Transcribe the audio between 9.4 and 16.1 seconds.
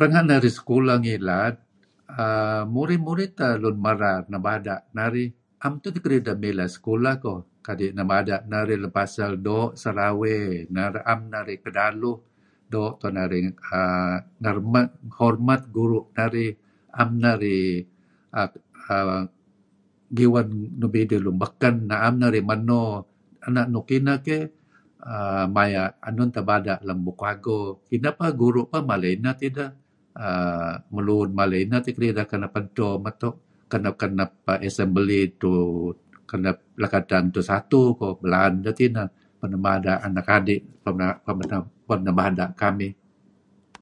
doo' serawey, na'em narih kedaluh, doo' tu'en narih hormat guru'